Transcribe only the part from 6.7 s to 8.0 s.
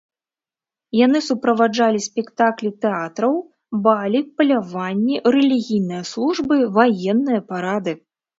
ваенныя парады.